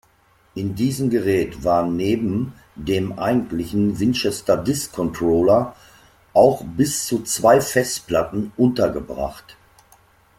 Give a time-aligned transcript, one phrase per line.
[0.55, 5.75] In diesem Gerät waren neben dem eigentlichen Winchester-Disk-Controller
[6.33, 9.55] auch bis zu zwei Festplatten untergebracht.